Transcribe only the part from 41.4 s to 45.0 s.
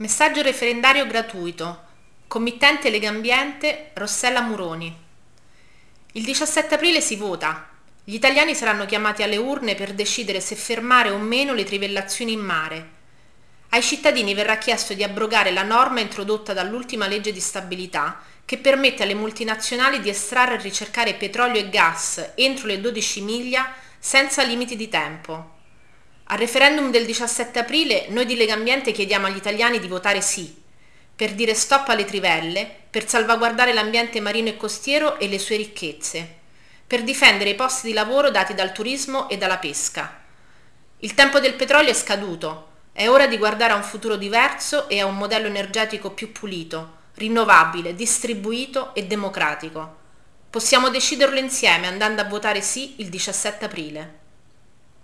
del petrolio è scaduto, è ora di guardare a un futuro diverso e